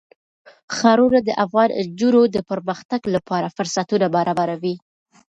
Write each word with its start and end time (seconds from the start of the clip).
ښارونه 0.75 1.19
د 1.23 1.29
افغان 1.45 1.69
نجونو 1.87 2.21
د 2.35 2.37
پرمختګ 2.49 3.01
لپاره 3.15 3.53
فرصتونه 3.57 4.07
برابروي. 4.15 4.75